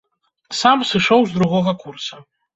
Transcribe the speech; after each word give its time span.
Сам 0.59 0.79
сышоў 0.93 1.21
з 1.29 1.37
другога 1.37 1.77
курса. 1.85 2.15